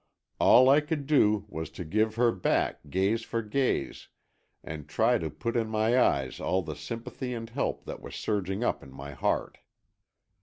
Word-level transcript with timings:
All 0.39 0.67
I 0.67 0.81
could 0.81 1.05
do, 1.05 1.45
was 1.47 1.69
to 1.69 1.83
give 1.85 2.15
her 2.15 2.31
back 2.31 2.79
gaze 2.89 3.21
for 3.21 3.43
gaze 3.43 4.07
and 4.63 4.87
try 4.89 5.19
to 5.19 5.29
put 5.29 5.55
in 5.55 5.67
my 5.69 5.95
eyes 6.01 6.39
all 6.39 6.63
the 6.63 6.75
sympathy 6.75 7.35
and 7.35 7.47
help 7.47 7.85
that 7.85 8.01
were 8.01 8.09
surging 8.09 8.63
up 8.63 8.81
in 8.81 8.91
my 8.91 9.11
heart. 9.11 9.59